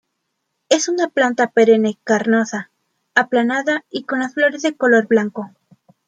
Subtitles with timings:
[0.67, 2.71] Es una planta perenne carnosa,
[3.13, 5.51] aplanada y con las flores de color blanco.